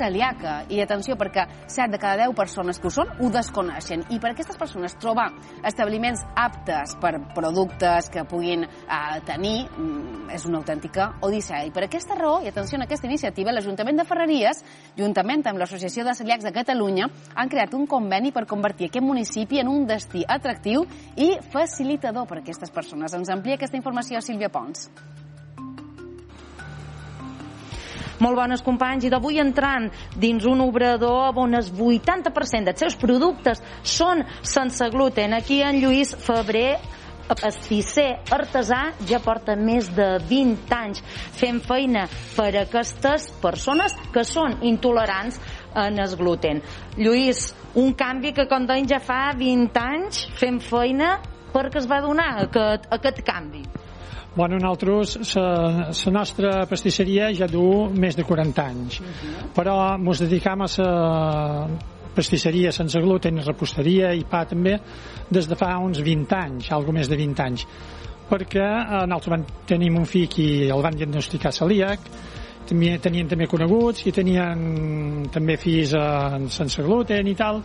[0.00, 0.64] celíaca.
[0.72, 4.06] I atenció, perquè 7 de cada 10 persones que ho són ho desconeixen.
[4.10, 5.28] I per aquestes persones trobar
[5.66, 11.62] establiments aptes per productes que puguin eh, tenir mm, és una autèntica odissea.
[11.66, 14.64] I per aquesta raó, i atenció en aquesta iniciativa, l'Ajuntament de Ferreries,
[14.98, 19.60] juntament amb l'Associació de Celíacs de Catalunya, han creat un conveni per convertir aquest municipi
[19.60, 20.86] en un destí atractiu
[21.16, 23.14] i facilitador per a aquestes persones.
[23.16, 24.88] Ens amplia aquesta informació Sílvia Pons.
[28.20, 29.88] Molt bones companys, i d'avui entrant
[30.20, 35.32] dins un obrador on el 80% dels seus productes són sense gluten.
[35.36, 36.78] Aquí en Lluís Febrer
[37.30, 41.02] pastisser artesà ja porta més de 20 anys
[41.38, 45.38] fent feina per a aquestes persones que són intolerants
[45.78, 46.62] en el gluten.
[46.98, 51.18] Lluís, un canvi que com deien ja fa 20 anys fent feina
[51.54, 53.62] perquè es va donar aquest, aquest canvi.
[54.36, 59.00] Bueno, nosaltres, la nostra pastisseria ja du més de 40 anys,
[59.56, 61.66] però ens dedicam a la
[62.14, 64.76] pastisseria sense gluten, reposteria i pa també,
[65.30, 67.66] des de fa uns 20 anys, algo més de 20 anys,
[68.30, 72.06] perquè eh, nosaltres van, tenim un fill i el van diagnosticar celíac,
[72.70, 77.62] també, tenien també coneguts i tenien també fills eh, sense gluten i tal,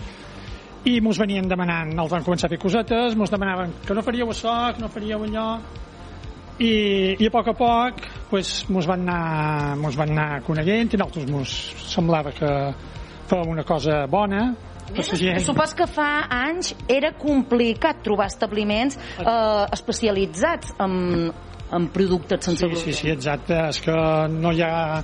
[0.86, 4.30] i mos venien demanant, els van començar a fer cosetes, mos demanaven que no faríeu
[4.34, 5.50] això, que no faríeu allò,
[6.59, 11.00] i, i a poc a poc pues, mos, van anar, mos van anar coneguent i
[11.02, 11.56] nosaltres mos
[11.92, 12.52] semblava que
[13.30, 14.53] fèiem una cosa bona
[14.95, 15.40] gent.
[15.41, 21.31] Supos que fa anys era complicat trobar establiments eh, especialitzats en,
[21.74, 22.94] en productes sense Sí, gluten.
[22.94, 23.57] sí, sí, exacte.
[23.74, 23.96] És que
[24.30, 25.01] no hi ha,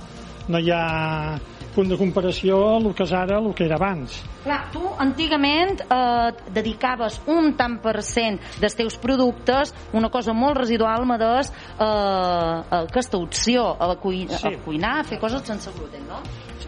[0.48, 1.38] no hi ha
[1.72, 4.18] punt de comparació el que és ara, el que era abans.
[4.42, 10.58] Clar, tu antigament eh, dedicaves un tant per cent dels teus productes, una cosa molt
[10.60, 14.48] residual, Madès, eh, a aquesta opció, a, cuina, Sí.
[14.54, 16.20] a cuinar, a fer coses sense gluten, no?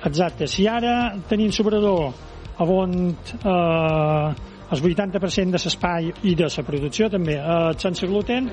[0.04, 0.46] Exacte.
[0.46, 2.12] Si ara tenim sobrador
[2.58, 4.34] on eh,
[4.70, 8.50] el 80% de l'espai i de la producció també eh, sense gluten,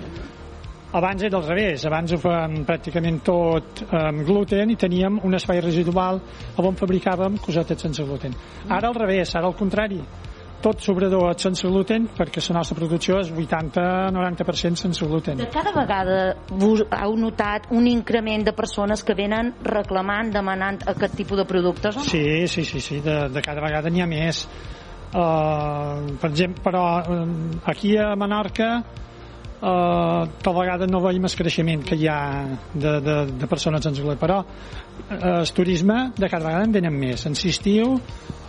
[0.94, 5.62] abans era al revés, abans ho fèiem pràcticament tot amb gluten i teníem un espai
[5.64, 6.20] residual
[6.60, 8.36] on fabricàvem cosetes sense gluten.
[8.68, 10.02] Ara al revés, ara al contrari,
[10.62, 15.42] tot sobrador sense gluten perquè la nostra producció és 80-90% sense gluten.
[15.42, 16.20] De cada vegada
[16.52, 21.98] vos heu notat un increment de persones que venen reclamant, demanant aquest tipus de productes?
[21.98, 22.06] O no?
[22.06, 24.46] Sí, sí, sí, sí de, de cada vegada n'hi ha més.
[25.12, 27.26] Uh, per exemple, però uh,
[27.68, 28.78] aquí a Menorca
[29.62, 32.20] uh, tal vegada no veiem el creixement que hi ha
[32.74, 36.98] de, de, de persones sense gluten, però uh, el turisme de cada vegada en venen
[36.98, 37.26] més.
[37.30, 37.98] En l'estiu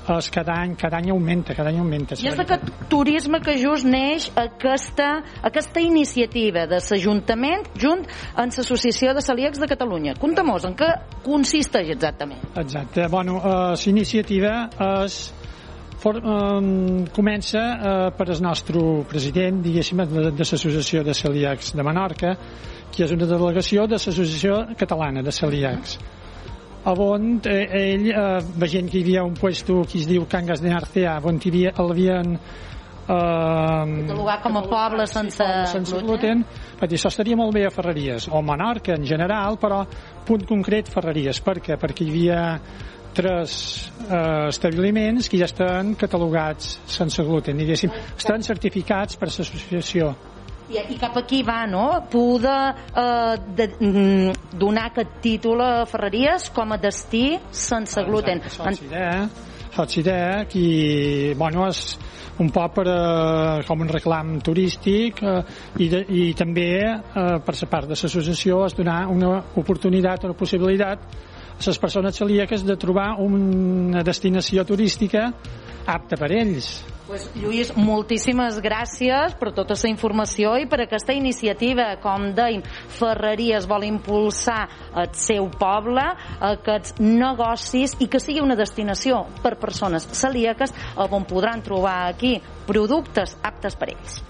[0.03, 2.17] es cada any, cada any augmenta, cada any augmenta.
[2.19, 8.03] I és d'aquest turisme que just neix aquesta, aquesta iniciativa de l'Ajuntament junt
[8.35, 10.17] amb l'Associació de Celíacs de Catalunya.
[10.19, 10.91] Conta-mos, en què
[11.23, 12.43] consisteix exactament?
[12.57, 13.07] Exacte.
[13.13, 14.67] Bueno, uh, l'iniciativa
[15.05, 15.23] és
[16.03, 21.87] for, um, comença uh, per el nostre president, diguéssim, de, de l'Associació de Celíacs de
[21.87, 22.35] Menorca,
[22.93, 26.01] que és una delegació de l'Associació Catalana de Celíacs
[26.85, 30.71] on eh, ell, eh, veient que hi havia un puesto que es diu Cangas de
[30.71, 36.43] Narcea, on hi havia, l'havien eh, Catalogar com a poble sense, sense gluten,
[36.81, 39.85] va dir, això estaria molt bé a Ferreries, o Menorca en general, però
[40.27, 41.41] punt concret Ferreries.
[41.41, 41.79] Per què?
[41.79, 42.43] Perquè hi havia
[43.15, 50.13] tres eh, establiments que ja estan catalogats sense gluten, diguéssim, estan certificats per l'associació.
[50.73, 51.87] I, I cap aquí va, no?
[52.11, 52.59] Poder
[52.97, 58.41] eh, de, mm, donar aquest títol a Ferreries com a destí sense gluten.
[58.43, 61.97] És idea, que, bueno, és
[62.41, 65.43] un poc per, eh, com un reclam turístic eh,
[65.79, 70.37] i, de, i també eh, per la part de l'associació és donar una oportunitat, una
[70.39, 71.32] possibilitat
[71.67, 75.31] les persones celíaques de trobar una destinació turística
[75.87, 76.73] apta per ells.
[77.07, 81.91] Pues, Lluís, moltíssimes gràcies per tota la informació i per aquesta iniciativa.
[82.01, 82.63] Com dèiem,
[82.97, 84.63] Ferreries vol impulsar
[84.97, 86.07] el seu poble,
[86.53, 90.73] aquests negocis i que sigui una destinació per persones celíaques
[91.11, 94.23] on podran trobar aquí productes aptes per ells.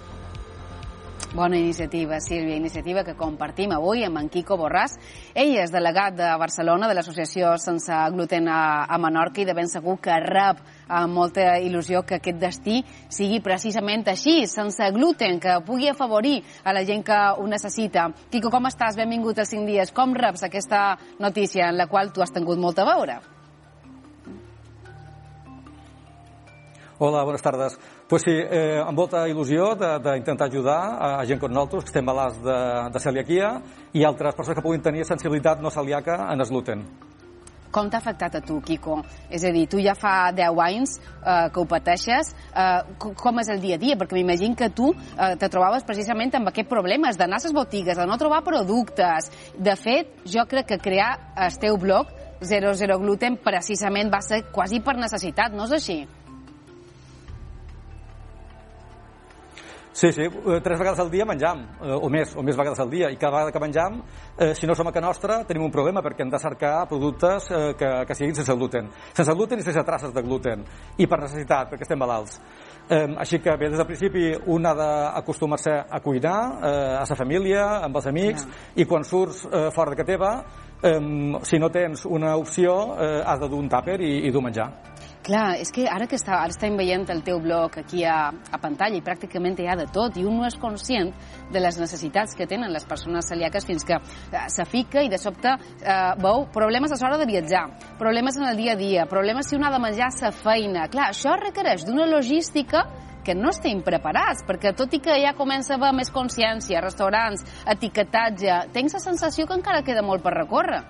[1.34, 4.99] Bona iniciativa, Sílvia, iniciativa que compartim avui amb en Quico Borràs.
[5.32, 9.70] Ell és delegat de Barcelona de l'Associació Sense Gluten a, a Menorca i de ben
[9.73, 10.61] segur que rep
[10.93, 16.76] amb molta il·lusió que aquest destí sigui precisament així, sense gluten, que pugui afavorir a
[16.76, 18.11] la gent que ho necessita.
[18.29, 19.00] Quico, com estàs?
[19.00, 19.96] Benvingut als 5 dies.
[19.96, 23.23] Com reps aquesta notícia en la qual tu has tingut molta a veure?
[27.02, 27.81] Hola, bones tardes.
[28.12, 32.42] Pues sí, eh, amb molta il·lusió d'intentar ajudar a, gent com nosaltres, que estem malalts
[32.44, 32.56] de,
[32.92, 33.48] de celiaquia,
[33.96, 36.82] i altres persones que puguin tenir sensibilitat no celíaca en el gluten.
[37.72, 38.98] Com t'ha afectat a tu, Quico?
[39.32, 42.34] És a dir, tu ja fa 10 anys eh, que ho pateixes.
[42.52, 43.96] Eh, com és el dia a dia?
[43.96, 47.96] Perquè m'imagino que tu eh, te trobaves precisament amb aquest problema, d'anar a les botigues,
[47.96, 49.32] de no trobar productes.
[49.56, 51.14] De fet, jo crec que crear
[51.48, 52.12] el teu blog
[52.44, 56.02] 00 Gluten precisament va ser quasi per necessitat, no és així?
[59.92, 62.88] Sí, sí, eh, tres vegades al dia menjam, eh, o més, o més vegades al
[62.88, 63.98] dia, i cada vegada que menjam,
[64.38, 67.50] eh, si no som a casa nostra, tenim un problema perquè hem de cercar productes
[67.50, 68.88] eh, que, que siguin sense gluten.
[69.12, 70.64] Sense gluten i sense traces de gluten,
[70.96, 72.40] i per necessitat, perquè estem malalts.
[72.88, 77.18] Eh, així que bé, des del principi un ha d'acostumar-se a cuinar, eh, a sa
[77.18, 78.82] família, amb els amics, yeah.
[78.82, 80.32] i quan surts eh, fora de casa teva,
[80.80, 80.98] eh,
[81.44, 84.70] si no tens una opció, eh, has de dur un tàper i, i dur menjar.
[85.22, 88.58] Clar, és que ara que està, ara estem veient el teu blog aquí a, a
[88.58, 91.12] pantalla i pràcticament hi ha de tot i un no és conscient
[91.54, 95.20] de les necessitats que tenen les persones celíaques fins que eh, se fica i de
[95.22, 97.69] sobte eh, veu problemes a l'hora de viatjar,
[98.00, 100.88] problemes en el dia a dia, problemes si un ha de menjar sa feina.
[100.90, 102.82] Clar, això requereix d'una logística
[103.22, 107.46] que no estem preparats, perquè tot i que ja comença a haver més consciència, restaurants,
[107.76, 110.82] etiquetatge, tens la sensació que encara queda molt per recórrer.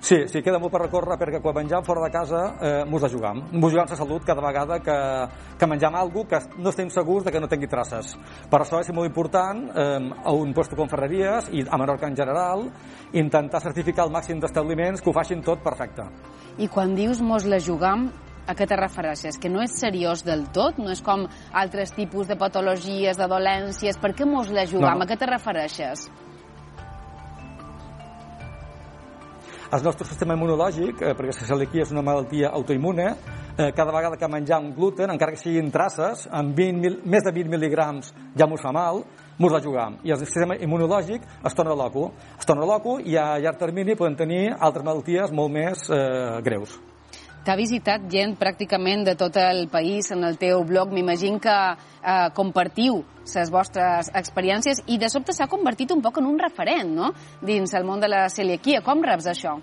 [0.00, 3.10] Sí, sí, queda molt per recórrer perquè quan menjam fora de casa eh, mos la
[3.12, 3.42] jugam.
[3.52, 4.96] Mos jugam la salut cada vegada que,
[5.60, 8.14] que menjam alguna que no estem segurs de que no tingui traces.
[8.48, 12.16] Per això és molt important eh, a un lloc com Ferreries i a Menorca en
[12.16, 12.64] general
[13.12, 16.08] intentar certificar el màxim d'establiments que ho facin tot perfecte.
[16.56, 18.08] I quan dius mos la jugam,
[18.48, 19.36] a què te refereixes?
[19.38, 20.80] Que no és seriós del tot?
[20.80, 24.00] No és com altres tipus de patologies, de dolències?
[24.00, 24.96] Per què mos la jugam?
[24.96, 25.06] No, no.
[25.06, 26.08] A què te refereixes?
[29.70, 34.16] El nostre sistema immunològic, eh, perquè la celiaquia és una malaltia autoimmune, eh, cada vegada
[34.16, 38.48] que menjam gluten, encara que siguin traces, amb 20 mil, més de 20 mil·ligrams ja
[38.48, 39.04] mos fa mal,
[39.38, 40.00] mos la jugam.
[40.02, 42.10] I el sistema immunològic es torna loco.
[42.36, 46.89] Es torna loco i a llarg termini poden tenir altres malalties molt més eh, greus.
[47.50, 50.92] T'ha visitat gent pràcticament de tot el país en el teu blog.
[50.94, 56.28] M'imagino que eh, compartiu les vostres experiències i de sobte s'ha convertit un poc en
[56.30, 57.10] un referent, no?,
[57.42, 58.84] dins el món de la celiaquia.
[58.86, 59.56] Com reps això?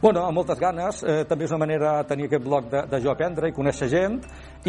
[0.00, 1.00] Bueno, amb moltes ganes.
[1.02, 3.88] Eh, també és una manera de tenir aquest bloc de, de jo aprendre i conèixer
[3.90, 4.20] gent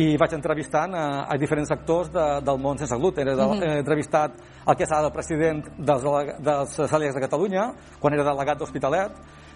[0.02, 3.30] i vaig entrevistant a, a diferents actors de, del món sense gluten.
[3.30, 3.68] He, de, mm -hmm.
[3.68, 4.31] he entrevistat
[4.66, 6.04] el que s'ha del president dels,
[6.40, 9.12] dels celíacs de Catalunya, quan era delegat d'Hospitalet,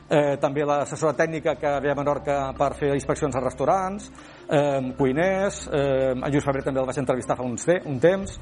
[0.10, 4.12] eh, també l'assessora tècnica que ve a Menorca per fer inspeccions a restaurants,
[4.50, 8.40] eh, cuiners, eh, en Lluís Febrer també el vaig entrevistar fa un, un temps,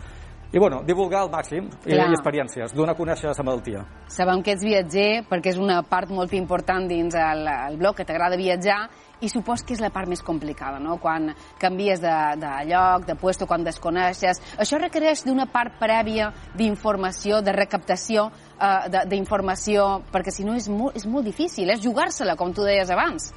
[0.52, 3.86] i bueno, divulgar al màxim i, i experiències, donar a conèixer la malaltia.
[4.12, 8.06] Sabem que ets viatger perquè és una part molt important dins el, el blog que
[8.08, 8.82] t'agrada viatjar
[9.22, 10.98] i supos que és la part més complicada, no?
[11.00, 11.30] Quan
[11.62, 14.42] canvies de, de lloc, de puesto, quan desconeixes.
[14.60, 18.28] Això requereix d'una part prèvia d'informació, de recaptació
[18.60, 22.92] eh, d'informació, perquè si no és molt, és molt difícil, és jugar-se-la, com tu deies
[22.92, 23.32] abans.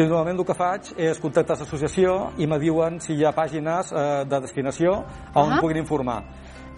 [0.00, 3.90] Sí, normalment el que faig és contactar l'associació i me diuen si hi ha pàgines
[3.92, 4.94] eh, de destinació
[5.34, 5.60] on -huh.
[5.60, 6.22] puguin informar.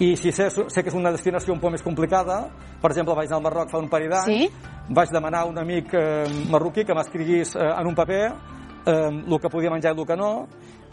[0.00, 2.48] I si sé, sé que és una destinació un poc més complicada,
[2.80, 4.50] per exemple, vaig anar al Marroc fa un parell d'anys, sí?
[4.88, 8.32] vaig demanar a un amic eh, marroquí que m'escriguís eh, en un paper
[8.86, 10.48] eh, el que podia menjar i el que no,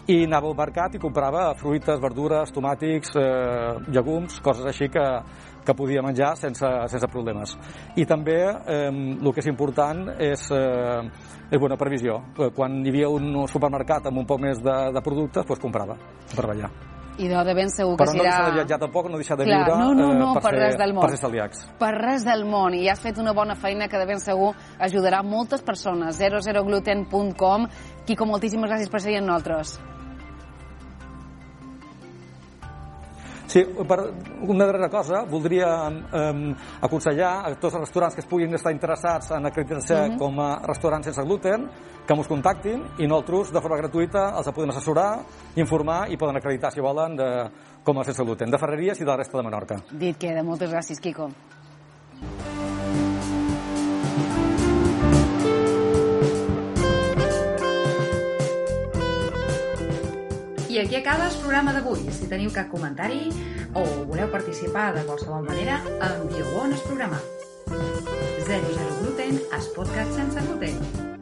[0.05, 5.24] i anava al mercat i comprava fruites, verdures, tomàtics, eh, llegums, coses així que,
[5.66, 7.56] que podia menjar sense, sense problemes.
[7.96, 12.20] I també eh, el que és important és, eh, és bona previsió.
[12.56, 15.98] Quan hi havia un supermercat amb un poc més de, de productes, doncs comprava
[16.36, 16.72] per ballar.
[17.20, 18.30] I de ben segur que Però no serà...
[18.30, 20.54] deixar de viatjar tampoc, no deixar de Clar, viure no, no, no, eh, per, per
[20.54, 21.04] ser, res del món.
[21.04, 21.66] per ser celíacs.
[21.82, 22.78] Per res del món.
[22.80, 26.16] I has fet una bona feina que de ben segur ajudarà moltes persones.
[26.16, 27.68] 00gluten.com.
[28.08, 29.75] Quico, moltíssimes gràcies per ser amb nosaltres.
[33.50, 33.98] Sí, per
[34.46, 39.32] una darrera cosa, voldria eh, aconsellar a tots els restaurants que es puguin estar interessats
[39.34, 40.12] en acreditar-se mhm.
[40.13, 40.18] -huh.
[40.20, 41.68] com a restaurants sense gluten
[42.06, 45.20] que ens contactin i nosaltres, de forma gratuïta, els podem assessorar,
[45.56, 47.50] informar i poden acreditar, si volen, de,
[47.84, 49.75] com a sense gluten, de Ferreries i de la resta de Menorca.
[49.91, 50.44] Dit queda.
[50.44, 51.29] Moltes gràcies, Quico.
[60.79, 62.05] Aquí acaba el programa d'avui.
[62.15, 63.27] Si teniu cap comentari
[63.75, 67.19] o voleu participar de qualsevol manera, envieu-ho on el programa.
[67.67, 71.19] 00 gluten, es podcast sense gluten.